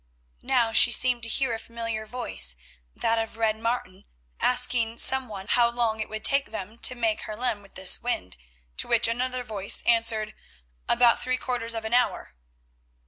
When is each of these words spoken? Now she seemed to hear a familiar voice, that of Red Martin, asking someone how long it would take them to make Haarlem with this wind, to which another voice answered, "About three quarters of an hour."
Now 0.41 0.71
she 0.71 0.91
seemed 0.91 1.21
to 1.21 1.29
hear 1.29 1.53
a 1.53 1.59
familiar 1.59 2.07
voice, 2.07 2.55
that 2.95 3.19
of 3.19 3.37
Red 3.37 3.55
Martin, 3.57 4.05
asking 4.39 4.97
someone 4.97 5.45
how 5.47 5.69
long 5.69 5.99
it 5.99 6.09
would 6.09 6.25
take 6.25 6.47
them 6.49 6.79
to 6.79 6.95
make 6.95 7.21
Haarlem 7.25 7.61
with 7.61 7.75
this 7.75 8.01
wind, 8.01 8.35
to 8.77 8.87
which 8.87 9.07
another 9.07 9.43
voice 9.43 9.83
answered, 9.83 10.33
"About 10.89 11.21
three 11.21 11.37
quarters 11.37 11.75
of 11.75 11.85
an 11.85 11.93
hour." 11.93 12.33